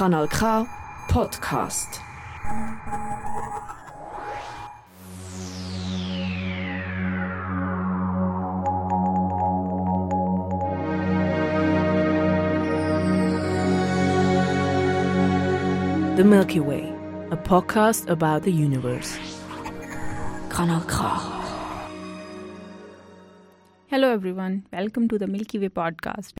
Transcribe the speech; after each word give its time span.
Kanal 0.00 0.30
K 0.30 0.46
Podcast. 1.12 2.00
The 16.16 16.24
Milky 16.24 16.60
Way, 16.60 16.88
a 17.30 17.36
podcast 17.36 18.08
about 18.08 18.44
the 18.44 18.50
universe. 18.50 19.18
Kanal 20.48 20.80
K. 20.88 20.96
Hello, 23.88 24.10
everyone. 24.10 24.64
Welcome 24.72 25.08
to 25.08 25.18
the 25.18 25.26
Milky 25.26 25.58
Way 25.58 25.68
podcast. 25.68 26.39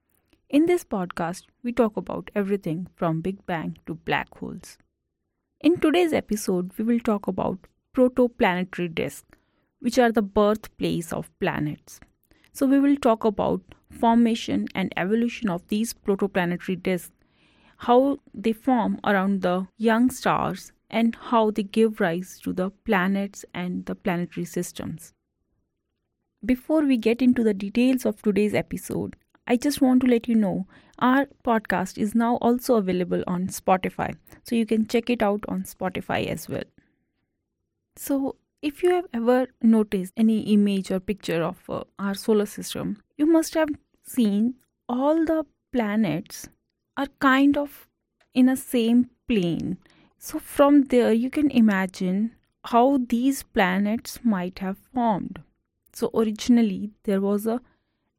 In 0.50 0.66
this 0.66 0.82
podcast, 0.82 1.44
we 1.62 1.72
talk 1.72 1.96
about 1.96 2.32
everything 2.34 2.88
from 2.96 3.20
Big 3.20 3.46
Bang 3.46 3.78
to 3.86 3.94
black 3.94 4.36
holes. 4.36 4.78
In 5.60 5.78
today's 5.78 6.12
episode, 6.12 6.72
we 6.76 6.82
will 6.82 6.98
talk 6.98 7.28
about 7.28 7.68
protoplanetary 7.96 8.92
disks, 8.92 9.28
which 9.78 9.96
are 9.96 10.10
the 10.10 10.22
birthplace 10.22 11.12
of 11.12 11.30
planets. 11.38 12.00
So, 12.52 12.66
we 12.66 12.80
will 12.80 12.96
talk 12.96 13.24
about 13.24 13.62
formation 13.92 14.66
and 14.74 14.92
evolution 14.96 15.48
of 15.48 15.68
these 15.68 15.94
protoplanetary 15.94 16.82
disks, 16.82 17.12
how 17.76 18.18
they 18.34 18.52
form 18.52 18.98
around 19.04 19.42
the 19.42 19.68
young 19.76 20.10
stars, 20.10 20.72
and 20.90 21.14
how 21.14 21.52
they 21.52 21.62
give 21.62 22.00
rise 22.00 22.40
to 22.42 22.52
the 22.52 22.70
planets 22.84 23.44
and 23.54 23.86
the 23.86 23.94
planetary 23.94 24.46
systems. 24.46 25.12
Before 26.44 26.82
we 26.82 26.96
get 26.96 27.22
into 27.22 27.44
the 27.44 27.54
details 27.54 28.04
of 28.04 28.20
today's 28.20 28.52
episode, 28.52 29.14
I 29.50 29.56
just 29.56 29.80
want 29.80 30.02
to 30.02 30.06
let 30.06 30.28
you 30.28 30.36
know 30.36 30.68
our 31.00 31.26
podcast 31.44 31.98
is 31.98 32.14
now 32.14 32.36
also 32.36 32.76
available 32.76 33.24
on 33.26 33.48
Spotify. 33.48 34.16
So 34.44 34.54
you 34.54 34.64
can 34.64 34.86
check 34.86 35.10
it 35.10 35.24
out 35.24 35.44
on 35.48 35.64
Spotify 35.64 36.26
as 36.28 36.48
well. 36.48 36.62
So, 37.96 38.36
if 38.62 38.84
you 38.84 38.90
have 38.90 39.06
ever 39.12 39.48
noticed 39.60 40.12
any 40.16 40.40
image 40.52 40.92
or 40.92 41.00
picture 41.00 41.42
of 41.42 41.58
uh, 41.68 41.82
our 41.98 42.14
solar 42.14 42.46
system, 42.46 43.02
you 43.16 43.26
must 43.26 43.54
have 43.54 43.70
seen 44.04 44.54
all 44.88 45.24
the 45.24 45.44
planets 45.72 46.48
are 46.96 47.08
kind 47.18 47.56
of 47.56 47.88
in 48.34 48.48
a 48.48 48.56
same 48.56 49.10
plane. 49.26 49.78
So, 50.18 50.38
from 50.38 50.82
there, 50.84 51.12
you 51.12 51.28
can 51.28 51.50
imagine 51.50 52.36
how 52.66 53.00
these 53.08 53.42
planets 53.42 54.20
might 54.22 54.60
have 54.60 54.78
formed. 54.94 55.42
So, 55.92 56.10
originally, 56.14 56.92
there 57.02 57.20
was 57.20 57.46
a 57.48 57.60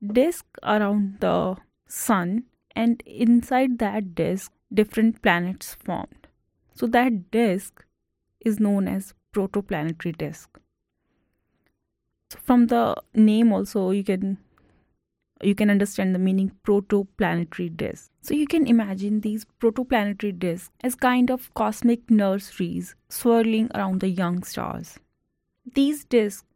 disk 0.05 0.45
around 0.63 1.19
the 1.19 1.57
sun, 1.87 2.43
and 2.75 3.01
inside 3.05 3.79
that 3.79 4.15
disk, 4.15 4.51
different 4.73 5.21
planets 5.21 5.75
formed. 5.75 6.27
So, 6.73 6.87
that 6.87 7.31
disk 7.31 7.85
is 8.39 8.59
known 8.59 8.87
as 8.87 9.13
protoplanetary 9.33 10.17
disk. 10.17 10.59
So 12.31 12.39
from 12.41 12.67
the 12.67 12.95
name, 13.13 13.51
also, 13.51 13.91
you 13.91 14.03
can 14.03 14.37
you 15.43 15.55
can 15.55 15.69
understand 15.69 16.13
the 16.15 16.19
meaning 16.19 16.51
protoplanetary 16.63 17.75
disk. 17.75 18.11
So 18.21 18.33
you 18.33 18.47
can 18.47 18.67
imagine 18.67 19.21
these 19.21 19.45
protoplanetary 19.59 20.37
disks 20.37 20.69
as 20.81 20.95
kind 20.95 21.31
of 21.31 21.53
cosmic 21.55 22.09
nurseries 22.09 22.95
swirling 23.09 23.69
around 23.73 24.01
the 24.01 24.09
young 24.09 24.43
stars. 24.43 24.99
These 25.73 26.05
disks 26.05 26.47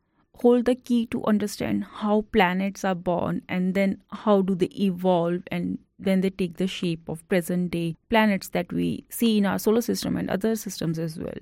hold 0.41 0.65
the 0.65 0.75
key 0.75 1.05
to 1.07 1.23
understand 1.25 1.83
how 1.83 2.21
planets 2.31 2.83
are 2.83 2.95
born 2.95 3.41
and 3.47 3.73
then 3.73 4.01
how 4.11 4.41
do 4.41 4.55
they 4.55 4.69
evolve 4.79 5.41
and 5.51 5.79
then 5.97 6.21
they 6.21 6.29
take 6.29 6.57
the 6.57 6.67
shape 6.67 7.07
of 7.07 7.27
present 7.29 7.71
day 7.71 7.95
planets 8.09 8.49
that 8.49 8.71
we 8.71 9.05
see 9.09 9.37
in 9.37 9.45
our 9.45 9.57
solar 9.57 9.81
system 9.81 10.17
and 10.17 10.29
other 10.29 10.55
systems 10.55 10.99
as 10.99 11.17
well. 11.17 11.37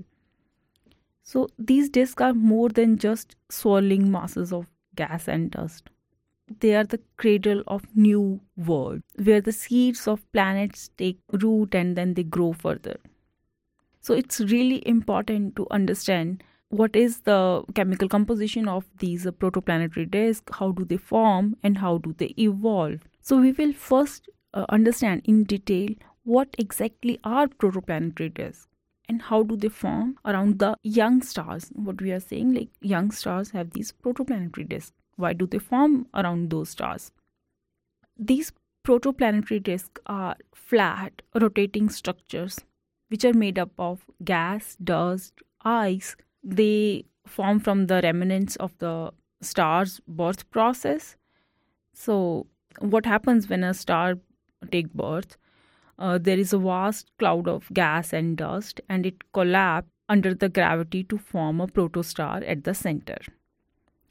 So 1.24 1.48
these 1.58 1.90
disks 1.90 2.22
are 2.22 2.34
more 2.34 2.70
than 2.70 2.98
just 2.98 3.36
swirling 3.50 4.12
masses 4.12 4.54
of 4.54 4.68
gas 4.96 5.28
and 5.28 5.50
dust 5.50 5.90
they 6.60 6.76
are 6.76 6.84
the 6.84 7.00
cradle 7.18 7.64
of 7.68 7.84
new 7.96 8.40
world 8.58 9.02
where 9.24 9.42
the 9.42 9.52
seeds 9.52 10.08
of 10.08 10.32
planets 10.32 10.90
take 10.98 11.18
root 11.32 11.74
and 11.74 11.96
then 11.96 12.14
they 12.14 12.24
grow 12.24 12.54
further 12.54 12.98
so 14.02 14.14
it's 14.14 14.40
really 14.42 14.86
important 14.88 15.56
to 15.56 15.68
understand 15.72 16.44
what 16.82 16.96
is 16.96 17.18
the 17.30 17.64
chemical 17.80 18.10
composition 18.16 18.68
of 18.68 18.86
these 19.00 19.26
protoplanetary 19.44 20.10
disks 20.16 20.58
how 20.60 20.72
do 20.72 20.86
they 20.92 20.98
form 21.14 21.56
and 21.64 21.78
how 21.86 21.98
do 22.08 22.14
they 22.18 22.34
evolve 22.48 23.08
so 23.22 23.40
we 23.46 23.52
will 23.52 23.74
first 23.74 24.30
uh, 24.54 24.66
understand 24.70 25.22
in 25.26 25.44
detail 25.44 25.90
what 26.24 26.56
exactly 26.58 27.20
are 27.24 27.48
protoplanetary 27.48 28.34
disks 28.34 28.68
and 29.10 29.24
how 29.30 29.44
do 29.44 29.58
they 29.58 29.70
form 29.70 30.18
around 30.26 30.60
the 30.60 30.76
young 30.82 31.22
stars 31.22 31.70
what 31.76 32.02
we 32.02 32.12
are 32.12 32.26
saying 32.32 32.54
like 32.54 32.70
young 32.82 33.12
stars 33.12 33.52
have 33.52 33.72
these 33.72 33.94
protoplanetary 34.04 34.68
disks 34.68 35.04
why 35.16 35.34
do 35.34 35.46
they 35.46 35.60
form 35.60 36.08
around 36.14 36.50
those 36.50 36.70
stars? 36.70 37.12
These 38.18 38.52
protoplanetary 38.86 39.62
disks 39.64 40.02
are 40.06 40.36
flat, 40.54 41.22
rotating 41.40 41.90
structures 41.90 42.60
which 43.10 43.26
are 43.26 43.34
made 43.34 43.60
up 43.60 43.72
of 43.78 44.06
gas, 44.24 44.76
dust, 44.84 45.34
ice. 45.64 46.16
They 46.44 47.06
form 47.26 47.60
from 47.60 47.88
the 47.88 48.02
remnants 48.04 48.56
of 48.58 48.78
the 48.80 49.12
star's 49.42 50.00
birth 50.08 50.50
process. 50.52 51.16
So, 51.94 52.48
what 52.80 53.06
happens 53.06 53.50
when 53.50 53.64
a 53.64 53.74
star 53.74 54.16
take 54.72 54.94
birth? 54.94 55.38
Uh, 56.00 56.18
there 56.18 56.40
is 56.40 56.54
a 56.54 56.58
vast 56.58 57.12
cloud 57.20 57.48
of 57.48 57.70
gas 57.74 58.14
and 58.14 58.36
dust, 58.36 58.82
and 58.90 59.06
it 59.06 59.32
collapses 59.32 59.90
under 60.10 60.34
the 60.34 60.50
gravity 60.50 61.04
to 61.06 61.18
form 61.18 61.62
a 61.62 61.68
protostar 61.68 62.48
at 62.48 62.64
the 62.64 62.74
center. 62.74 63.18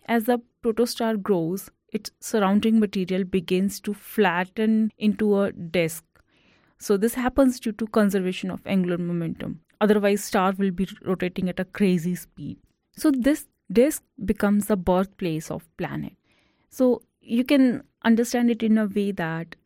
As 0.06 0.24
the 0.24 0.40
protostar 0.62 1.20
grows, 1.20 1.70
its 1.92 2.10
surrounding 2.20 2.80
material 2.80 3.24
begins 3.24 3.80
to 3.80 3.92
flatten 3.92 4.90
into 4.98 5.38
a 5.40 5.52
disk. 5.52 6.04
So 6.78 6.96
this 6.96 7.14
happens 7.14 7.60
due 7.60 7.72
to 7.72 7.86
conservation 7.86 8.50
of 8.50 8.66
angular 8.66 8.98
momentum. 8.98 9.60
Otherwise, 9.82 10.24
star 10.24 10.52
will 10.56 10.70
be 10.70 10.88
rotating 11.04 11.48
at 11.48 11.58
a 11.60 11.64
crazy 11.64 12.14
speed. 12.14 12.56
So 12.96 13.10
this 13.10 13.46
disk 13.70 14.02
becomes 14.24 14.66
the 14.66 14.76
birthplace 14.76 15.50
of 15.50 15.68
planet. 15.76 16.12
So 16.70 17.02
you 17.20 17.44
can 17.44 17.82
understand 18.04 18.50
it 18.50 18.62
in 18.62 18.78
a 18.78 18.86
way 18.86 19.10
that 19.12 19.56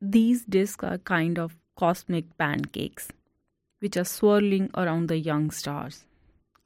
these 0.00 0.44
disks 0.44 0.84
are 0.84 0.98
kind 0.98 1.38
of 1.38 1.56
cosmic 1.76 2.36
pancakes 2.36 3.08
which 3.80 3.96
are 3.96 4.04
swirling 4.04 4.68
around 4.74 5.08
the 5.08 5.18
young 5.18 5.50
stars. 5.50 6.04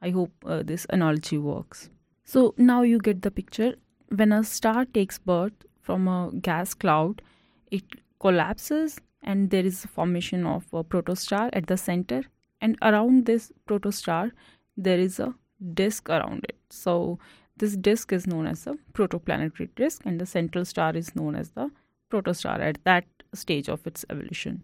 I 0.02 0.10
hope 0.10 0.32
uh, 0.44 0.62
this 0.64 0.86
analogy 0.90 1.38
works. 1.38 1.90
So 2.24 2.54
now 2.56 2.82
you 2.82 2.98
get 2.98 3.22
the 3.22 3.30
picture. 3.30 3.74
When 4.14 4.32
a 4.32 4.42
star 4.42 4.84
takes 4.84 5.18
birth 5.18 5.52
from 5.80 6.08
a 6.08 6.30
gas 6.32 6.74
cloud, 6.74 7.22
it 7.70 7.84
collapses 8.20 9.00
and 9.22 9.50
there 9.50 9.64
is 9.64 9.86
formation 9.86 10.46
of 10.46 10.66
a 10.72 10.82
protostar 10.82 11.50
at 11.52 11.68
the 11.68 11.76
center. 11.76 12.22
And 12.60 12.76
around 12.82 13.26
this 13.26 13.52
protostar, 13.68 14.32
there 14.76 14.98
is 14.98 15.20
a 15.20 15.34
disk 15.74 16.08
around 16.08 16.44
it. 16.48 16.56
So 16.70 17.18
this 17.56 17.76
disk 17.76 18.12
is 18.12 18.26
known 18.26 18.46
as 18.46 18.64
the 18.64 18.78
protoplanetary 18.92 19.68
disk, 19.74 20.02
and 20.04 20.20
the 20.20 20.26
central 20.26 20.64
star 20.64 20.96
is 20.96 21.14
known 21.16 21.34
as 21.34 21.50
the 21.50 21.70
protostar 22.10 22.60
at 22.60 22.78
that 22.84 23.04
stage 23.34 23.68
of 23.68 23.86
its 23.86 24.04
evolution. 24.10 24.62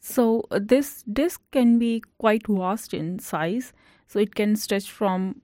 So 0.00 0.44
this 0.50 1.02
disk 1.12 1.42
can 1.50 1.78
be 1.78 2.02
quite 2.18 2.46
vast 2.46 2.94
in 2.94 3.18
size. 3.18 3.72
So 4.06 4.18
it 4.18 4.34
can 4.34 4.56
stretch 4.56 4.90
from 4.90 5.42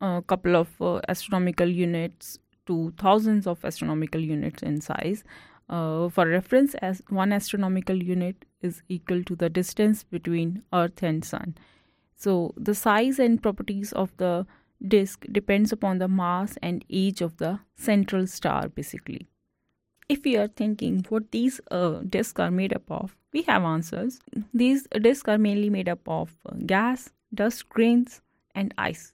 a 0.00 0.22
couple 0.26 0.56
of 0.56 0.68
uh, 0.80 1.00
astronomical 1.08 1.68
units 1.68 2.38
to 2.66 2.92
thousands 2.98 3.46
of 3.46 3.64
astronomical 3.64 4.20
units 4.20 4.62
in 4.62 4.80
size. 4.80 5.24
Uh, 5.70 6.08
for 6.08 6.26
reference, 6.26 6.74
as 6.86 7.00
one 7.08 7.32
astronomical 7.32 8.02
unit 8.02 8.44
is 8.60 8.82
equal 8.88 9.22
to 9.24 9.36
the 9.36 9.48
distance 9.48 10.02
between 10.02 10.62
Earth 10.72 11.02
and 11.02 11.24
Sun. 11.24 11.54
So 12.16 12.52
the 12.56 12.74
size 12.74 13.20
and 13.20 13.40
properties 13.40 13.92
of 13.92 14.10
the 14.16 14.46
disk 14.86 15.24
depends 15.30 15.72
upon 15.72 15.98
the 15.98 16.08
mass 16.08 16.58
and 16.60 16.84
age 16.90 17.20
of 17.20 17.36
the 17.36 17.60
central 17.76 18.26
star, 18.26 18.68
basically. 18.68 19.28
If 20.08 20.24
we 20.24 20.36
are 20.36 20.48
thinking 20.48 21.06
what 21.08 21.30
these 21.30 21.60
uh, 21.70 22.00
disks 22.08 22.40
are 22.40 22.50
made 22.50 22.74
up 22.74 22.90
of, 22.90 23.16
we 23.32 23.42
have 23.42 23.62
answers. 23.62 24.18
These 24.52 24.88
disks 25.00 25.28
are 25.28 25.38
mainly 25.38 25.70
made 25.70 25.88
up 25.88 26.00
of 26.08 26.34
uh, 26.44 26.56
gas, 26.66 27.10
dust 27.32 27.68
grains, 27.68 28.20
and 28.56 28.74
ice 28.76 29.12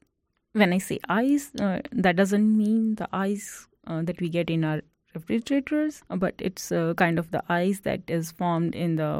when 0.56 0.72
I 0.72 0.78
say 0.78 0.98
ice, 1.08 1.54
uh, 1.60 1.80
that 1.92 2.16
doesn't 2.16 2.56
mean 2.56 2.94
the 2.94 3.08
ice 3.12 3.68
uh, 3.86 4.02
that 4.02 4.20
we 4.20 4.30
get 4.30 4.48
in 4.48 4.64
our 4.64 4.80
refrigerators, 5.16 6.02
but 6.24 6.34
it's 6.38 6.70
uh, 6.72 6.94
kind 6.96 7.18
of 7.18 7.30
the 7.30 7.42
ice 7.48 7.80
that 7.80 8.02
is 8.08 8.32
formed 8.32 8.74
in 8.74 8.96
the 8.96 9.12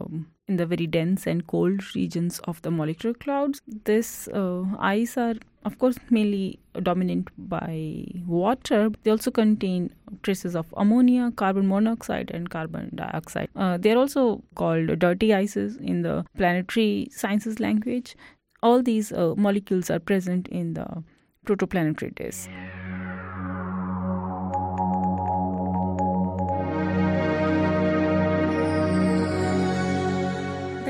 in 0.49 0.57
the 0.59 0.67
very 0.67 0.87
dense 0.87 1.27
and 1.27 1.47
cold 1.47 1.83
regions 1.95 2.39
of 2.51 2.61
the 2.63 2.71
molecular 2.71 3.15
clouds. 3.15 3.61
This 3.85 4.29
uh, 4.29 4.63
ice 4.79 5.17
are, 5.17 5.35
of 5.65 5.79
course, 5.81 5.99
mainly 6.11 6.61
dominant 6.83 7.31
by 7.37 8.07
water. 8.27 8.91
They 9.03 9.11
also 9.11 9.33
contain 9.33 9.91
traces 10.23 10.55
of 10.55 10.73
ammonia, 10.77 11.33
carbon 11.35 11.67
monoxide, 11.67 12.31
and 12.31 12.49
carbon 12.49 12.93
dioxide. 12.95 13.49
Uh, 13.57 13.77
they 13.77 13.93
are 13.93 13.99
also 13.99 14.43
called 14.55 14.99
dirty 15.01 15.35
ices 15.35 15.77
in 15.79 16.03
the 16.03 16.25
planetary 16.37 17.09
sciences 17.11 17.59
language. 17.59 18.17
All 18.63 18.83
these 18.83 19.13
uh, 19.13 19.35
molecules 19.37 19.91
are 19.91 19.99
present 19.99 20.49
in 20.49 20.75
the 20.75 21.03
protoplanetary 21.45 22.15
disk. 22.15 22.51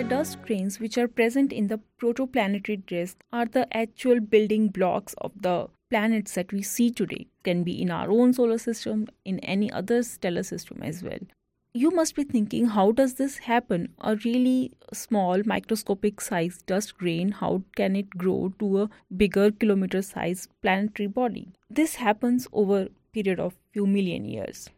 Dust 0.08 0.40
grains 0.42 0.78
which 0.78 0.96
are 0.96 1.08
present 1.08 1.52
in 1.52 1.66
the 1.66 1.80
protoplanetary 2.00 2.86
disk 2.86 3.16
are 3.32 3.46
the 3.46 3.66
actual 3.76 4.20
building 4.20 4.68
blocks 4.68 5.14
of 5.18 5.32
the 5.42 5.66
planets 5.90 6.34
that 6.34 6.52
we 6.52 6.62
see 6.62 6.92
today. 6.92 7.26
Can 7.42 7.64
be 7.64 7.82
in 7.82 7.90
our 7.90 8.10
own 8.10 8.32
solar 8.32 8.58
system, 8.58 9.08
in 9.24 9.40
any 9.40 9.70
other 9.70 10.04
stellar 10.04 10.44
system 10.44 10.80
as 10.82 11.02
well. 11.02 11.18
You 11.74 11.90
must 11.90 12.14
be 12.14 12.22
thinking, 12.22 12.66
how 12.66 12.92
does 12.92 13.14
this 13.14 13.38
happen? 13.38 13.94
A 14.00 14.14
really 14.24 14.72
small 14.92 15.42
microscopic 15.44 16.20
size 16.20 16.62
dust 16.66 16.96
grain, 16.96 17.32
how 17.32 17.62
can 17.74 17.96
it 17.96 18.10
grow 18.10 18.54
to 18.60 18.82
a 18.82 18.90
bigger 19.16 19.50
kilometer 19.50 20.02
size 20.02 20.48
planetary 20.62 21.08
body? 21.08 21.48
This 21.68 21.96
happens 21.96 22.46
over 22.52 22.82
a 22.82 22.88
period 23.12 23.40
of 23.40 23.56
few 23.72 23.86
million 23.86 24.24
years. 24.24 24.70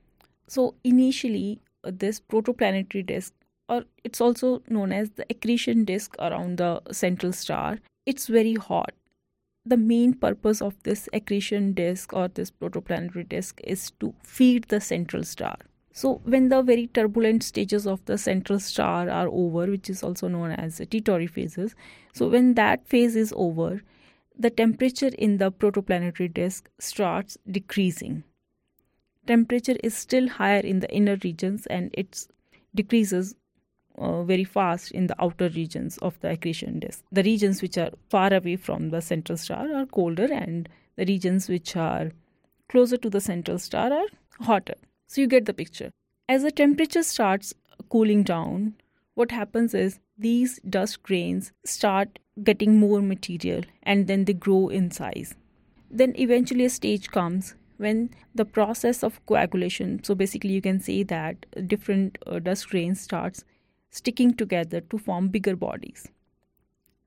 So 0.46 0.74
initially, 0.84 1.60
uh, 1.84 1.92
this 1.94 2.18
protoplanetary 2.18 3.04
disk 3.04 3.34
or 3.68 3.84
it's 4.04 4.20
also 4.20 4.62
known 4.68 4.92
as 4.92 5.10
the 5.10 5.26
accretion 5.30 5.84
disk 5.84 6.16
around 6.18 6.58
the 6.58 6.80
central 6.90 7.32
star. 7.32 7.78
It's 8.06 8.26
very 8.26 8.54
hot. 8.54 8.94
The 9.66 9.76
main 9.76 10.14
purpose 10.14 10.62
of 10.62 10.82
this 10.84 11.08
accretion 11.12 11.74
disk 11.74 12.12
or 12.14 12.28
this 12.28 12.50
protoplanetary 12.50 13.28
disk 13.28 13.60
is 13.64 13.90
to 14.00 14.14
feed 14.22 14.64
the 14.64 14.80
central 14.80 15.24
star. 15.24 15.56
So, 15.92 16.20
when 16.24 16.48
the 16.48 16.62
very 16.62 16.86
turbulent 16.86 17.42
stages 17.42 17.86
of 17.86 18.04
the 18.04 18.16
central 18.18 18.60
star 18.60 19.10
are 19.10 19.28
over, 19.28 19.66
which 19.66 19.90
is 19.90 20.02
also 20.02 20.28
known 20.28 20.52
as 20.52 20.80
T-Tauri 20.90 21.28
phases, 21.28 21.74
so 22.12 22.28
when 22.28 22.54
that 22.54 22.86
phase 22.86 23.16
is 23.16 23.34
over, 23.36 23.82
the 24.38 24.48
temperature 24.48 25.10
in 25.18 25.38
the 25.38 25.50
protoplanetary 25.50 26.32
disk 26.32 26.70
starts 26.78 27.36
decreasing. 27.50 28.22
Temperature 29.26 29.76
is 29.82 29.94
still 29.94 30.28
higher 30.28 30.60
in 30.60 30.78
the 30.78 30.90
inner 30.94 31.16
regions 31.24 31.66
and 31.66 31.90
it 31.92 32.28
decreases 32.74 33.34
uh, 33.98 34.22
very 34.22 34.44
fast 34.44 34.90
in 34.92 35.06
the 35.06 35.22
outer 35.22 35.48
regions 35.50 35.98
of 35.98 36.18
the 36.20 36.30
accretion 36.30 36.78
disk. 36.78 37.02
The 37.12 37.22
regions 37.22 37.62
which 37.62 37.76
are 37.78 37.90
far 38.08 38.32
away 38.32 38.56
from 38.56 38.90
the 38.90 39.00
central 39.00 39.38
star 39.38 39.72
are 39.74 39.86
colder, 39.86 40.28
and 40.32 40.68
the 40.96 41.04
regions 41.06 41.48
which 41.48 41.76
are 41.76 42.12
closer 42.68 42.96
to 42.96 43.10
the 43.10 43.20
central 43.20 43.58
star 43.58 43.92
are 43.92 44.06
hotter. 44.40 44.74
So 45.06 45.20
you 45.20 45.26
get 45.26 45.46
the 45.46 45.54
picture. 45.54 45.90
As 46.28 46.42
the 46.42 46.50
temperature 46.50 47.02
starts 47.02 47.54
cooling 47.88 48.22
down, 48.22 48.74
what 49.14 49.30
happens 49.30 49.74
is 49.74 49.98
these 50.18 50.60
dust 50.68 51.02
grains 51.02 51.52
start 51.64 52.18
getting 52.42 52.78
more 52.78 53.00
material 53.00 53.62
and 53.82 54.06
then 54.06 54.24
they 54.24 54.34
grow 54.34 54.68
in 54.68 54.90
size. 54.90 55.34
Then 55.90 56.14
eventually 56.16 56.66
a 56.66 56.70
stage 56.70 57.10
comes 57.10 57.54
when 57.78 58.10
the 58.34 58.44
process 58.44 59.02
of 59.02 59.24
coagulation 59.26 60.02
so 60.04 60.14
basically 60.14 60.50
you 60.50 60.60
can 60.60 60.80
say 60.80 61.02
that 61.04 61.46
different 61.66 62.18
uh, 62.26 62.38
dust 62.40 62.68
grains 62.68 63.00
starts 63.00 63.44
sticking 63.90 64.34
together 64.34 64.80
to 64.80 64.98
form 64.98 65.28
bigger 65.28 65.56
bodies. 65.56 66.08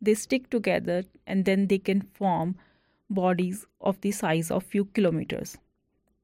They 0.02 0.14
stick 0.16 0.50
together 0.50 1.04
and 1.28 1.46
then 1.46 1.68
they 1.68 1.78
can 1.78 2.02
form 2.02 2.56
bodies 3.10 3.66
of 3.80 4.02
the 4.02 4.12
size 4.12 4.50
of 4.50 4.64
few 4.64 4.86
kilometers. 4.86 5.58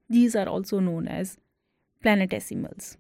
These 0.10 0.36
are 0.36 0.48
also 0.48 0.80
known 0.80 1.08
as 1.08 1.38
planetesimals. 2.04 2.98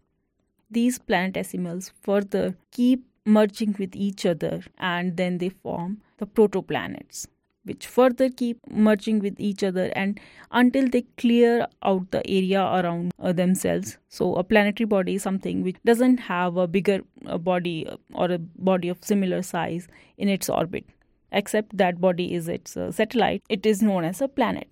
These 0.69 1.00
planetesimals 1.00 1.92
further 2.01 2.56
keep 2.71 3.06
merging 3.25 3.75
with 3.80 3.95
each 3.95 4.25
other 4.25 4.63
and 4.77 5.18
then 5.18 5.38
they 5.38 5.50
form 5.50 6.01
the 6.18 6.27
protoplanets 6.27 7.27
which 7.67 7.85
further 7.85 8.29
keep 8.29 8.59
merging 8.69 9.19
with 9.19 9.39
each 9.39 9.63
other 9.63 9.91
and 9.95 10.19
until 10.51 10.87
they 10.87 11.01
clear 11.17 11.67
out 11.83 12.09
the 12.11 12.25
area 12.29 12.61
around 12.61 13.11
uh, 13.19 13.31
themselves. 13.33 13.97
So 14.09 14.35
a 14.35 14.43
planetary 14.43 14.85
body 14.85 15.15
is 15.15 15.23
something 15.23 15.63
which 15.63 15.77
doesn't 15.85 16.17
have 16.17 16.57
a 16.57 16.67
bigger 16.67 17.01
uh, 17.25 17.37
body 17.37 17.87
uh, 17.87 17.97
or 18.13 18.31
a 18.31 18.39
body 18.39 18.89
of 18.89 19.03
similar 19.03 19.41
size 19.41 19.87
in 20.17 20.29
its 20.29 20.49
orbit 20.49 20.85
except 21.31 21.77
that 21.77 21.99
body 21.99 22.33
is 22.33 22.47
its 22.47 22.77
uh, 22.77 22.91
satellite. 22.91 23.43
It 23.49 23.65
is 23.65 23.81
known 23.81 24.05
as 24.05 24.21
a 24.21 24.27
planet. 24.27 24.67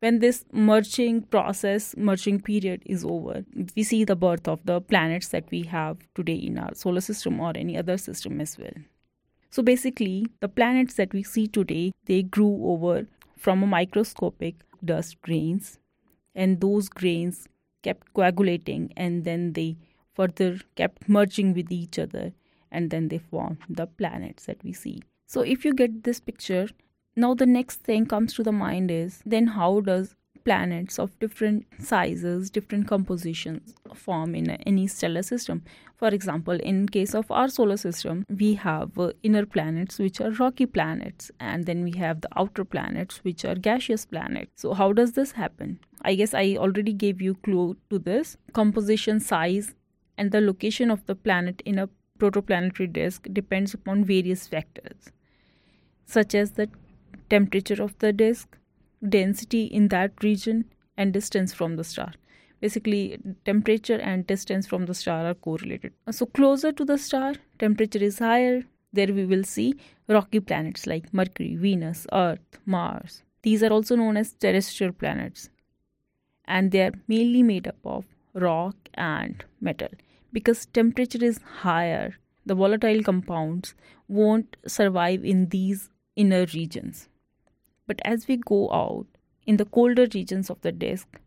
When 0.00 0.18
this 0.18 0.44
merging 0.52 1.22
process 1.22 1.96
merging 1.96 2.38
period 2.38 2.82
is 2.84 3.06
over 3.06 3.42
we 3.74 3.82
see 3.82 4.04
the 4.04 4.14
birth 4.14 4.46
of 4.46 4.60
the 4.66 4.82
planets 4.82 5.28
that 5.28 5.50
we 5.50 5.62
have 5.62 5.96
today 6.14 6.34
in 6.34 6.58
our 6.58 6.74
solar 6.74 7.00
system 7.00 7.40
or 7.40 7.52
any 7.56 7.78
other 7.78 7.96
system 7.96 8.38
as 8.38 8.58
well 8.58 8.74
so 9.54 9.62
basically, 9.62 10.26
the 10.40 10.48
planets 10.48 10.94
that 10.94 11.12
we 11.12 11.22
see 11.22 11.46
today, 11.46 11.92
they 12.06 12.24
grew 12.24 12.58
over 12.66 13.06
from 13.36 13.62
a 13.62 13.66
microscopic 13.68 14.56
dust 14.84 15.22
grains 15.22 15.78
and 16.34 16.60
those 16.60 16.88
grains 16.88 17.46
kept 17.84 18.12
coagulating 18.14 18.92
and 18.96 19.22
then 19.22 19.52
they 19.52 19.76
further 20.12 20.58
kept 20.74 21.08
merging 21.08 21.54
with 21.54 21.70
each 21.70 22.00
other 22.00 22.32
and 22.72 22.90
then 22.90 23.06
they 23.06 23.18
formed 23.18 23.58
the 23.68 23.86
planets 23.86 24.46
that 24.46 24.58
we 24.64 24.72
see. 24.72 25.04
So 25.28 25.42
if 25.42 25.64
you 25.64 25.72
get 25.72 26.02
this 26.02 26.18
picture, 26.18 26.66
now 27.14 27.34
the 27.34 27.46
next 27.46 27.76
thing 27.76 28.06
comes 28.06 28.34
to 28.34 28.42
the 28.42 28.50
mind 28.50 28.90
is 28.90 29.22
then 29.24 29.46
how 29.46 29.78
does 29.78 30.16
planets 30.44 30.98
of 30.98 31.18
different 31.18 31.66
sizes, 31.78 32.50
different 32.50 32.86
compositions 32.86 33.74
form 33.94 34.34
in 34.34 34.50
any 34.50 34.86
stellar 34.86 35.22
system. 35.22 35.62
For 35.96 36.08
example, 36.08 36.54
in 36.54 36.88
case 36.88 37.14
of 37.14 37.30
our 37.30 37.48
solar 37.48 37.76
system, 37.76 38.24
we 38.28 38.54
have 38.54 38.98
uh, 38.98 39.12
inner 39.22 39.46
planets 39.46 39.98
which 39.98 40.20
are 40.20 40.30
rocky 40.32 40.66
planets, 40.66 41.30
and 41.40 41.64
then 41.64 41.82
we 41.82 41.92
have 41.92 42.20
the 42.20 42.28
outer 42.36 42.64
planets 42.64 43.24
which 43.24 43.44
are 43.44 43.54
gaseous 43.54 44.04
planets. 44.04 44.50
So, 44.62 44.74
how 44.74 44.92
does 44.92 45.12
this 45.12 45.32
happen? 45.32 45.80
I 46.02 46.14
guess 46.14 46.34
I 46.34 46.56
already 46.56 46.92
gave 46.92 47.22
you 47.22 47.34
clue 47.36 47.76
to 47.90 47.98
this. 47.98 48.36
Composition, 48.52 49.20
size, 49.20 49.74
and 50.18 50.30
the 50.30 50.40
location 50.40 50.90
of 50.90 51.06
the 51.06 51.14
planet 51.14 51.62
in 51.64 51.78
a 51.78 51.88
protoplanetary 52.18 52.92
disk 52.92 53.26
depends 53.32 53.74
upon 53.74 54.04
various 54.04 54.46
factors, 54.46 55.10
such 56.04 56.34
as 56.34 56.52
the 56.52 56.68
temperature 57.30 57.82
of 57.82 57.98
the 57.98 58.12
disk, 58.12 58.58
density 59.08 59.64
in 59.64 59.88
that 59.88 60.22
region 60.22 60.64
and 60.96 61.12
distance 61.12 61.52
from 61.52 61.76
the 61.76 61.84
star. 61.84 62.12
Basically 62.60 63.18
temperature 63.44 63.98
and 63.98 64.26
distance 64.26 64.66
from 64.66 64.86
the 64.86 64.94
star 64.94 65.26
are 65.26 65.34
correlated. 65.34 65.92
So 66.10 66.26
closer 66.26 66.72
to 66.72 66.84
the 66.84 66.98
star 66.98 67.34
temperature 67.58 67.98
is 67.98 68.18
higher. 68.18 68.64
There 68.92 69.12
we 69.12 69.26
will 69.26 69.44
see 69.44 69.74
rocky 70.08 70.40
planets 70.40 70.86
like 70.86 71.12
mercury 71.12 71.56
venus 71.56 72.06
earth 72.12 72.58
mars. 72.64 73.22
These 73.42 73.62
are 73.62 73.72
also 73.72 73.96
known 73.96 74.16
as 74.16 74.32
terrestrial 74.32 74.92
planets. 74.92 75.50
And 76.46 76.70
they 76.70 76.82
are 76.82 76.92
mainly 77.08 77.42
made 77.42 77.66
up 77.68 77.76
of 77.84 78.04
rock 78.34 78.76
and 78.94 79.44
metal. 79.60 79.88
Because 80.32 80.66
temperature 80.66 81.24
is 81.24 81.40
higher 81.60 82.14
the 82.46 82.54
volatile 82.54 83.02
compounds 83.02 83.74
won't 84.08 84.56
survive 84.66 85.24
in 85.24 85.48
these 85.48 85.88
inner 86.14 86.46
regions 86.54 87.08
but 87.86 88.00
as 88.04 88.28
we 88.28 88.36
go 88.36 88.70
out 88.70 89.06
in 89.46 89.56
the 89.56 89.64
colder 89.64 90.06
regions 90.14 90.50
of 90.50 90.60
the 90.62 90.72
disk, 90.72 91.20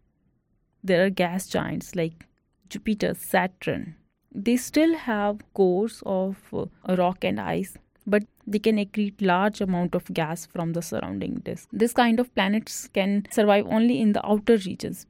there 0.83 1.05
are 1.05 1.09
gas 1.09 1.47
giants 1.47 1.95
like 1.95 2.25
Jupiter, 2.69 3.13
Saturn. 3.13 3.95
They 4.33 4.57
still 4.57 4.95
have 4.95 5.41
cores 5.53 6.03
of 6.05 6.37
uh, 6.53 6.65
rock 6.95 7.23
and 7.23 7.39
ice, 7.39 7.77
but 8.05 8.23
they 8.45 8.59
can 8.59 8.77
accrete 8.77 9.21
large 9.21 9.61
amount 9.61 9.95
of 9.95 10.05
gas 10.13 10.45
from 10.45 10.73
the 10.73 10.81
surrounding 10.81 11.35
disk. 11.43 11.67
This 11.71 11.93
kind 11.93 12.19
of 12.19 12.33
planets 12.35 12.87
can 12.87 13.27
survive 13.31 13.65
only 13.67 13.99
in 13.99 14.13
the 14.13 14.25
outer 14.25 14.57
regions 14.57 15.05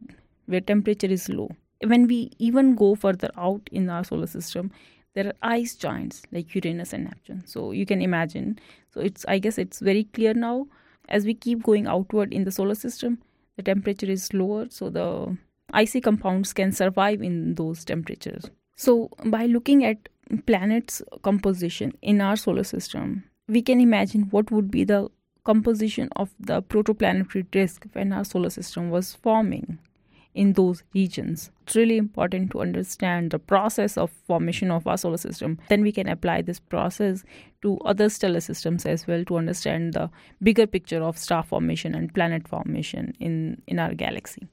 where 0.46 0.62
temperature 0.62 1.08
is 1.08 1.30
low. 1.30 1.50
When 1.86 2.08
we 2.08 2.32
even 2.40 2.76
go 2.76 2.96
further 2.96 3.30
out 3.38 3.70
in 3.72 3.90
our 3.90 4.04
solar 4.04 4.28
system, 4.28 4.72
there 5.14 5.28
are 5.28 5.34
ice 5.42 5.76
giants 5.76 6.24
like 6.32 6.54
Uranus 6.56 6.94
and 6.94 7.06
Neptune. 7.06 7.44
So 7.46 7.72
you 7.72 7.86
can 7.86 8.02
imagine. 8.02 8.60
So 8.94 9.02
it's 9.02 9.26
I 9.28 9.40
guess 9.40 9.58
it's 9.58 9.80
very 9.80 10.06
clear 10.06 10.34
now 10.34 10.68
as 11.08 11.26
we 11.26 11.34
keep 11.34 11.64
going 11.64 11.88
outward 11.88 12.34
in 12.34 12.44
the 12.44 12.52
solar 12.52 12.76
system, 12.76 13.20
the 13.56 13.64
temperature 13.64 14.10
is 14.10 14.34
lower, 14.34 14.68
so 14.70 14.90
the 14.90 15.38
icy 15.74 16.02
compounds 16.02 16.54
can 16.54 16.72
survive 16.72 17.22
in 17.22 17.56
those 17.56 17.84
temperatures. 17.84 18.50
So, 18.76 19.10
by 19.26 19.48
looking 19.48 19.84
at 19.84 20.10
planets' 20.46 21.02
composition 21.24 21.94
in 22.02 22.22
our 22.22 22.36
solar 22.36 22.64
system, 22.64 23.24
we 23.48 23.62
can 23.62 23.80
imagine 23.80 24.24
what 24.30 24.52
would 24.52 24.70
be 24.70 24.84
the 24.84 25.10
composition 25.44 26.10
of 26.16 26.30
the 26.40 26.62
protoplanetary 26.62 27.50
disk 27.52 27.86
when 27.94 28.12
our 28.12 28.26
solar 28.26 28.50
system 28.50 28.90
was 28.90 29.14
forming. 29.14 29.80
In 30.38 30.54
those 30.54 30.84
regions. 30.94 31.50
It's 31.64 31.76
really 31.76 31.98
important 31.98 32.52
to 32.52 32.62
understand 32.62 33.32
the 33.32 33.40
process 33.40 33.98
of 33.98 34.12
formation 34.28 34.70
of 34.70 34.86
our 34.86 34.96
solar 34.96 35.18
system. 35.18 35.58
Then 35.68 35.82
we 35.82 35.92
can 35.92 36.08
apply 36.08 36.44
this 36.44 36.60
process 36.60 37.24
to 37.64 37.80
other 37.80 38.08
stellar 38.08 38.40
systems 38.40 38.86
as 38.86 39.08
well 39.08 39.26
to 39.26 39.38
understand 39.38 39.94
the 39.94 40.12
bigger 40.42 40.68
picture 40.68 41.02
of 41.02 41.18
star 41.18 41.42
formation 41.42 41.96
and 41.96 42.14
planet 42.14 42.48
formation 42.48 43.16
in, 43.20 43.64
in 43.66 43.80
our 43.80 43.96
galaxy. 43.96 44.48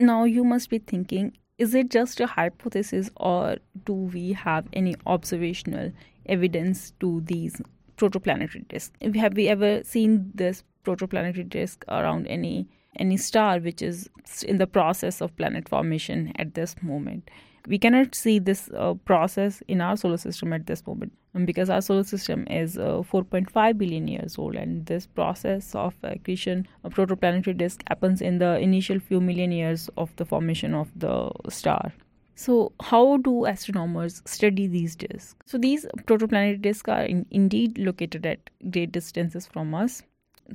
Now, 0.00 0.24
you 0.24 0.42
must 0.42 0.70
be 0.70 0.78
thinking 0.78 1.36
is 1.58 1.74
it 1.74 1.90
just 1.90 2.18
a 2.18 2.26
hypothesis 2.26 3.10
or 3.18 3.58
do 3.84 3.92
we 3.92 4.32
have 4.32 4.66
any 4.72 4.94
observational 5.06 5.92
evidence 6.24 6.94
to 6.98 7.20
these 7.26 7.60
protoplanetary 7.98 8.66
disks 8.68 8.96
have 9.14 9.34
we 9.34 9.48
ever 9.48 9.84
seen 9.84 10.32
this 10.34 10.64
protoplanetary 10.84 11.48
disk 11.48 11.84
around 11.88 12.26
any 12.26 12.66
any 12.98 13.16
star 13.16 13.58
which 13.58 13.82
is 13.82 14.08
in 14.42 14.58
the 14.58 14.66
process 14.66 15.20
of 15.20 15.36
planet 15.36 15.68
formation 15.68 16.32
at 16.38 16.54
this 16.54 16.74
moment 16.82 17.30
we 17.68 17.78
cannot 17.78 18.14
see 18.14 18.38
this 18.38 18.68
uh, 18.76 18.94
process 19.04 19.62
in 19.68 19.80
our 19.80 19.96
solar 19.96 20.16
system 20.16 20.52
at 20.52 20.66
this 20.66 20.84
moment 20.86 21.12
um, 21.34 21.44
because 21.44 21.70
our 21.70 21.80
solar 21.80 22.02
system 22.02 22.46
is 22.48 22.76
uh, 22.76 23.02
4.5 23.10 23.78
billion 23.78 24.08
years 24.08 24.36
old 24.38 24.56
and 24.56 24.86
this 24.86 25.06
process 25.06 25.74
of 25.74 25.94
accretion 26.02 26.66
of 26.84 26.94
protoplanetary 26.94 27.56
disk 27.56 27.82
happens 27.88 28.20
in 28.20 28.38
the 28.38 28.58
initial 28.58 28.98
few 28.98 29.20
million 29.20 29.52
years 29.52 29.88
of 29.96 30.14
the 30.16 30.24
formation 30.24 30.74
of 30.74 30.90
the 30.96 31.30
star 31.48 31.92
so, 32.34 32.72
how 32.80 33.18
do 33.18 33.44
astronomers 33.44 34.22
study 34.24 34.66
these 34.66 34.96
disks? 34.96 35.36
So, 35.44 35.58
these 35.58 35.86
protoplanetary 36.06 36.62
disks 36.62 36.88
are 36.88 37.04
in, 37.04 37.26
indeed 37.30 37.78
located 37.78 38.24
at 38.26 38.50
great 38.70 38.90
distances 38.90 39.46
from 39.46 39.74
us. 39.74 40.02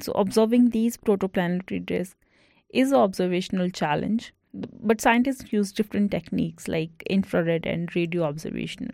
So, 0.01 0.11
observing 0.13 0.71
these 0.71 0.97
protoplanetary 0.97 1.85
disks 1.85 2.15
is 2.69 2.91
an 2.91 2.97
observational 2.97 3.69
challenge 3.69 4.33
but 4.53 5.01
scientists 5.01 5.51
use 5.51 5.71
different 5.71 6.11
techniques 6.11 6.67
like 6.67 7.03
infrared 7.09 7.65
and 7.65 7.95
radio 7.95 8.23
observation. 8.23 8.91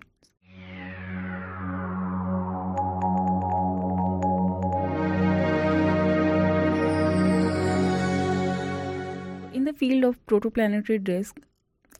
In 9.53 9.65
the 9.65 9.73
field 9.73 10.03
of 10.03 10.25
protoplanetary 10.25 11.03
disk, 11.03 11.39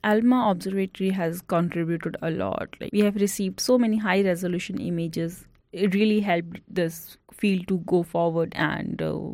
ALMA 0.04 0.50
Observatory 0.50 1.12
has 1.12 1.42
contributed 1.42 2.18
a 2.22 2.30
lot. 2.30 2.76
Like 2.82 2.92
we 2.92 3.00
have 3.02 3.16
received 3.16 3.62
so 3.62 3.78
many 3.78 3.98
high 3.98 4.22
resolution 4.22 4.82
images. 4.82 5.46
It 5.72 5.94
really 5.94 6.20
helped 6.20 6.60
this 6.68 7.18
field 7.32 7.68
to 7.70 7.78
go 7.80 8.04
forward 8.04 8.54
and 8.56 9.02
uh, 9.02 9.32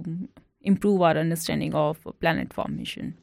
improve 0.61 1.01
our 1.01 1.17
understanding 1.17 1.73
of 1.73 2.05
planet 2.19 2.53
formation. 2.53 3.17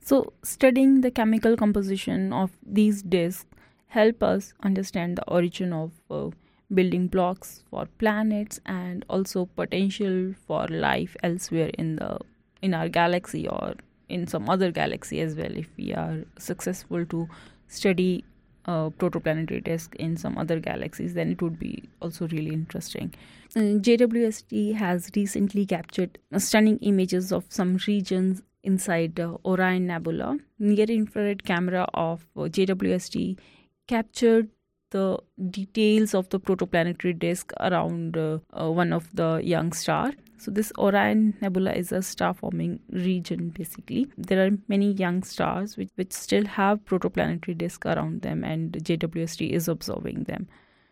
So, 0.00 0.32
studying 0.42 1.00
the 1.00 1.10
chemical 1.10 1.56
composition 1.56 2.32
of 2.32 2.50
these 2.62 3.02
disks 3.02 3.46
help 3.86 4.22
us 4.22 4.52
understand 4.62 5.16
the 5.16 5.24
origin 5.28 5.72
of 5.72 5.92
uh, 6.10 6.30
building 6.72 7.06
blocks 7.06 7.62
for 7.70 7.86
planets 7.98 8.60
and 8.66 9.04
also 9.08 9.46
potential 9.46 10.34
for 10.46 10.66
life 10.68 11.16
elsewhere 11.22 11.70
in 11.78 11.96
the 11.96 12.18
in 12.60 12.74
our 12.74 12.88
galaxy 12.88 13.46
or 13.46 13.74
in 14.08 14.26
some 14.26 14.48
other 14.48 14.70
galaxy 14.70 15.20
as 15.20 15.34
well 15.34 15.54
if 15.54 15.68
we 15.76 15.92
are 15.94 16.24
successful 16.38 17.04
to 17.06 17.28
study 17.68 18.24
a 18.66 18.90
protoplanetary 18.98 19.62
disk 19.62 19.94
in 19.96 20.16
some 20.16 20.38
other 20.38 20.58
galaxies 20.58 21.14
then 21.14 21.32
it 21.32 21.42
would 21.42 21.58
be 21.58 21.82
also 22.00 22.28
really 22.28 22.52
interesting 22.52 23.12
uh, 23.56 23.60
JWST 23.60 24.74
has 24.74 25.10
recently 25.14 25.64
captured 25.64 26.18
stunning 26.38 26.78
images 26.78 27.32
of 27.32 27.44
some 27.48 27.78
regions 27.86 28.42
inside 28.64 29.20
uh, 29.20 29.36
Orion 29.44 29.86
Nebula. 29.86 30.38
Near 30.58 30.86
infrared 30.86 31.44
camera 31.44 31.86
of 31.94 32.26
uh, 32.36 32.42
JWST 32.42 33.38
captured 33.86 34.48
the 34.90 35.18
details 35.50 36.14
of 36.14 36.28
the 36.30 36.40
protoplanetary 36.40 37.18
disk 37.18 37.52
around 37.60 38.16
uh, 38.16 38.38
uh, 38.52 38.70
one 38.70 38.92
of 38.92 39.08
the 39.14 39.40
young 39.44 39.72
star. 39.72 40.12
So 40.38 40.50
this 40.50 40.72
Orion 40.78 41.34
Nebula 41.40 41.72
is 41.72 41.92
a 41.92 42.02
star-forming 42.02 42.80
region. 42.90 43.50
Basically, 43.50 44.10
there 44.18 44.46
are 44.46 44.50
many 44.68 44.92
young 44.92 45.22
stars 45.22 45.76
which, 45.76 45.90
which 45.94 46.12
still 46.12 46.46
have 46.46 46.84
protoplanetary 46.84 47.56
disk 47.56 47.86
around 47.86 48.22
them, 48.22 48.44
and 48.44 48.72
JWST 48.72 49.50
is 49.50 49.68
observing 49.68 50.24
them. 50.24 50.48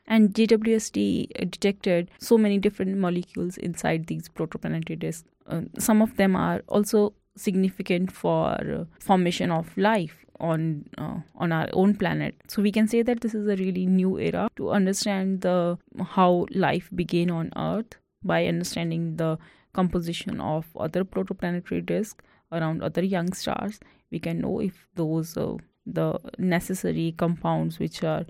And 0.06 0.34
JWST 0.34 1.50
detected 1.50 2.10
so 2.18 2.36
many 2.36 2.58
different 2.58 2.96
molecules 2.96 3.56
inside 3.56 4.06
these 4.06 4.28
protoplanetary 4.28 4.98
disks. 4.98 5.28
Uh, 5.46 5.62
some 5.78 6.02
of 6.02 6.16
them 6.16 6.36
are 6.36 6.62
also 6.68 7.14
significant 7.36 8.12
for 8.12 8.52
uh, 8.52 8.84
formation 8.98 9.50
of 9.50 9.76
life 9.76 10.22
on 10.40 10.84
uh, 10.98 11.18
on 11.36 11.52
our 11.52 11.68
own 11.72 11.94
planet 11.94 12.34
so 12.48 12.60
we 12.60 12.72
can 12.72 12.86
say 12.86 13.00
that 13.02 13.20
this 13.20 13.34
is 13.34 13.46
a 13.46 13.56
really 13.56 13.86
new 13.86 14.18
era 14.18 14.48
to 14.56 14.70
understand 14.70 15.40
the 15.40 15.78
how 16.10 16.46
life 16.50 16.90
began 16.94 17.30
on 17.30 17.50
earth 17.56 17.96
by 18.24 18.46
understanding 18.46 19.16
the 19.16 19.38
composition 19.72 20.40
of 20.40 20.66
other 20.76 21.04
protoplanetary 21.04 21.84
disks 21.84 22.24
around 22.52 22.82
other 22.82 23.02
young 23.02 23.32
stars 23.32 23.80
we 24.10 24.18
can 24.18 24.40
know 24.40 24.60
if 24.60 24.86
those 24.94 25.36
uh, 25.36 25.56
the 25.86 26.18
necessary 26.38 27.14
compounds 27.16 27.78
which 27.78 28.02
are 28.04 28.24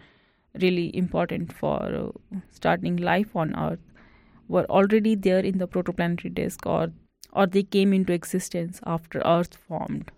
really 0.61 0.95
important 0.97 1.53
for 1.53 1.79
uh, 1.95 2.39
starting 2.51 2.97
life 2.97 3.35
on 3.35 3.55
earth 3.59 3.81
were 4.49 4.65
already 4.67 5.15
there 5.15 5.41
in 5.41 5.59
the 5.59 5.69
protoplanetary 5.69 6.35
disk 6.35 6.67
or 6.67 6.93
or 7.33 7.47
they 7.47 7.63
came 7.63 7.93
into 7.93 8.13
existence 8.13 8.81
after 8.85 9.23
Earth 9.25 9.55
formed. 9.55 10.11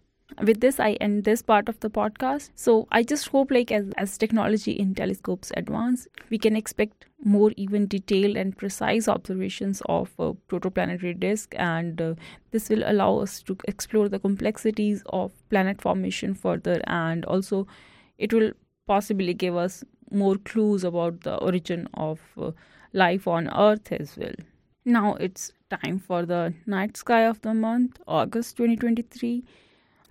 With 0.43 0.61
this, 0.61 0.81
I 0.81 0.93
end 0.95 1.25
this 1.25 1.43
part 1.43 1.69
of 1.69 1.79
the 1.81 1.89
podcast. 1.89 2.51
So 2.55 2.89
I 2.91 3.03
just 3.03 3.29
hope, 3.29 3.51
like 3.51 3.71
as, 3.71 3.87
as 3.97 4.19
technology 4.19 4.73
in 4.73 4.95
telescopes 4.95 5.53
advance, 5.57 6.09
we 6.29 6.39
can 6.39 6.57
expect 6.57 7.07
more 7.23 7.53
even 7.57 7.87
detailed 7.87 8.37
and 8.37 8.57
precise 8.57 9.09
observations 9.09 9.81
of 9.87 10.11
a 10.19 10.35
protoplanetary 10.35 11.19
disk, 11.19 11.55
and 11.57 12.01
uh, 12.01 12.15
this 12.51 12.69
will 12.69 12.83
allow 12.85 13.19
us 13.19 13.43
to 13.43 13.57
explore 13.67 14.09
the 14.09 14.19
complexities 14.19 15.03
of 15.07 15.33
planet 15.51 15.81
formation 15.81 16.35
further, 16.35 16.81
and 16.87 17.25
also 17.25 17.67
it 18.19 18.33
will 18.33 18.53
possibly 18.87 19.35
give 19.35 19.57
us 19.57 19.85
more 20.11 20.37
clues 20.37 20.85
about 20.85 21.21
the 21.23 21.37
origin 21.37 21.89
of 21.95 22.21
uh, 22.41 22.51
life 22.93 23.27
on 23.27 23.49
Earth 23.57 23.93
as 23.93 24.17
well. 24.17 24.35
Now 24.85 25.15
it's 25.15 25.53
time 25.71 25.99
for 25.99 26.27
the 26.27 26.53
night 26.67 26.97
sky 26.97 27.23
of 27.23 27.41
the 27.41 27.55
month, 27.55 27.99
August 28.07 28.57
2023. 28.59 29.45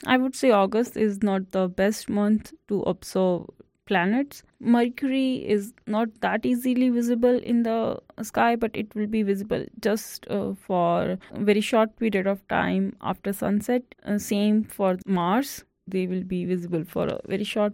I 0.05 0.17
would 0.17 0.35
say 0.35 0.51
August 0.51 0.97
is 0.97 1.23
not 1.23 1.51
the 1.51 1.67
best 1.67 2.09
month 2.09 2.53
to 2.67 2.81
observe 2.83 3.45
planets. 3.85 4.43
Mercury 4.59 5.35
is 5.47 5.73
not 5.87 6.09
that 6.21 6.45
easily 6.45 6.89
visible 6.89 7.37
in 7.37 7.63
the 7.63 7.99
sky, 8.21 8.55
but 8.55 8.71
it 8.75 8.93
will 8.95 9.07
be 9.07 9.23
visible 9.23 9.65
just 9.81 10.25
uh, 10.29 10.53
for 10.53 11.17
a 11.31 11.39
very 11.39 11.61
short 11.61 11.95
period 11.97 12.27
of 12.27 12.47
time 12.47 12.95
after 13.01 13.33
sunset. 13.33 13.83
Uh, 14.05 14.17
same 14.17 14.63
for 14.63 14.97
Mars, 15.05 15.65
they 15.87 16.07
will 16.07 16.23
be 16.23 16.45
visible 16.45 16.83
for 16.85 17.07
a 17.07 17.19
very 17.27 17.43
short 17.43 17.73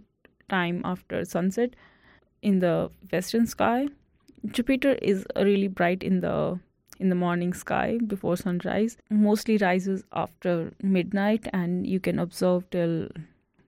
time 0.50 0.82
after 0.84 1.24
sunset 1.26 1.76
in 2.42 2.60
the 2.60 2.90
western 3.12 3.46
sky. 3.46 3.88
Jupiter 4.48 4.94
is 5.02 5.26
really 5.36 5.68
bright 5.68 6.02
in 6.02 6.22
the 6.22 6.60
in 7.00 7.10
the 7.10 7.16
morning 7.16 7.54
sky 7.54 7.98
before 8.08 8.36
sunrise 8.38 8.98
mostly 9.10 9.58
rises 9.58 10.04
after 10.14 10.72
midnight 10.82 11.48
and 11.54 11.88
you 11.88 12.00
can 12.00 12.20
observe 12.20 12.70
till 12.70 13.08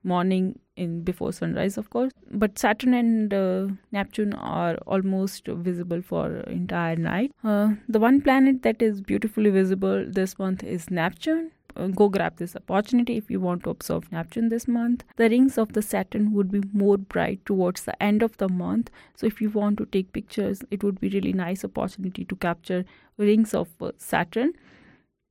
morning 0.03 0.59
in 0.75 1.03
before 1.03 1.31
sunrise 1.31 1.77
of 1.77 1.89
course. 1.89 2.11
But 2.31 2.57
saturn 2.57 2.93
and 2.93 3.33
uh, 3.33 3.67
neptune 3.91 4.33
are 4.33 4.75
almost 4.87 5.47
visible 5.47 6.01
for 6.01 6.37
entire 6.41 6.95
night. 6.95 7.31
Uh, 7.43 7.73
the 7.87 7.99
one 7.99 8.21
planet 8.21 8.63
that 8.63 8.81
is 8.81 9.01
beautifully 9.01 9.49
visible 9.49 10.05
this 10.07 10.37
month 10.39 10.63
is 10.63 10.89
neptune 10.89 11.51
go 11.95 12.09
grab 12.09 12.37
this 12.37 12.55
opportunity 12.55 13.17
if 13.17 13.29
you 13.29 13.39
want 13.39 13.63
to 13.63 13.69
observe 13.69 14.11
Neptune 14.11 14.49
this 14.49 14.67
month. 14.67 15.03
The 15.15 15.29
rings 15.29 15.57
of 15.57 15.73
the 15.73 15.81
Saturn 15.81 16.33
would 16.33 16.51
be 16.51 16.61
more 16.73 16.97
bright 16.97 17.45
towards 17.45 17.83
the 17.83 18.01
end 18.01 18.23
of 18.23 18.37
the 18.37 18.49
month. 18.49 18.89
So 19.15 19.27
if 19.27 19.41
you 19.41 19.49
want 19.49 19.77
to 19.77 19.85
take 19.85 20.13
pictures, 20.13 20.63
it 20.71 20.83
would 20.83 20.99
be 20.99 21.09
really 21.09 21.33
nice 21.33 21.63
opportunity 21.63 22.25
to 22.25 22.35
capture 22.35 22.85
rings 23.17 23.53
of 23.53 23.69
uh, 23.81 23.91
Saturn. 23.97 24.53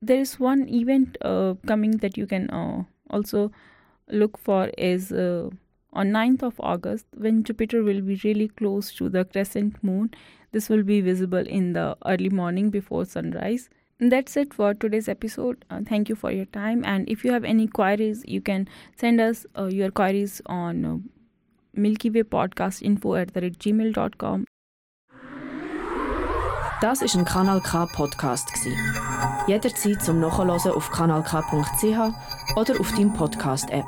There 0.02 0.20
is 0.20 0.40
one 0.40 0.68
event 0.68 1.18
uh, 1.20 1.54
coming 1.66 1.98
that 1.98 2.16
you 2.16 2.26
can 2.26 2.48
uh, 2.50 2.84
also 3.10 3.52
look 4.08 4.38
for 4.38 4.68
is 4.78 5.12
uh, 5.12 5.50
on 5.92 6.10
9th 6.10 6.42
of 6.42 6.54
August 6.60 7.06
when 7.16 7.44
Jupiter 7.44 7.82
will 7.82 8.00
be 8.00 8.20
really 8.24 8.48
close 8.48 8.92
to 8.94 9.08
the 9.08 9.24
crescent 9.24 9.82
moon. 9.82 10.10
This 10.52 10.68
will 10.68 10.82
be 10.82 11.00
visible 11.00 11.46
in 11.46 11.74
the 11.74 11.96
early 12.06 12.28
morning 12.28 12.70
before 12.70 13.04
sunrise 13.04 13.68
that's 14.08 14.36
it 14.36 14.54
for 14.54 14.72
today's 14.72 15.08
episode 15.08 15.62
uh, 15.70 15.80
thank 15.86 16.08
you 16.08 16.14
for 16.16 16.30
your 16.32 16.46
time 16.46 16.82
and 16.84 17.08
if 17.08 17.24
you 17.24 17.32
have 17.32 17.44
any 17.44 17.66
queries 17.66 18.22
you 18.26 18.40
can 18.40 18.66
send 18.96 19.20
us 19.20 19.44
uh, 19.58 19.66
your 19.66 19.90
queries 19.90 20.40
on 20.46 20.84
uh, 20.84 20.96
milky 21.74 22.08
way 22.08 22.22
podcast 22.22 22.80
info 22.80 23.14
at 23.14 23.34
the 23.34 23.50
gmail.com 23.50 24.46
Das 26.80 27.02
ist 27.02 27.14
ein 27.14 27.26
Kanal 27.26 27.60
K 27.60 27.84
Podcast 27.84 28.50
gsi. 28.54 28.74
Jederzeit 29.46 30.02
zum 30.02 30.18
Nachhören 30.18 30.48
auf 30.48 30.90
kanalk.ch 30.90 32.56
oder 32.56 32.80
auf 32.80 32.92
deinem 32.92 33.12
Podcast 33.12 33.68
App. 33.68 33.84